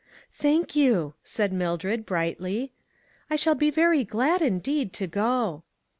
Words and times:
"Thank 0.33 0.75
you," 0.75 1.13
said 1.23 1.53
Mildred, 1.53 2.07
brightly," 2.07 2.71
I 3.29 3.35
shall 3.35 3.53
be 3.53 3.69
very 3.69 4.03
glad, 4.03 4.41
indeed, 4.41 4.93
to 4.93 5.05
go." 5.05 5.61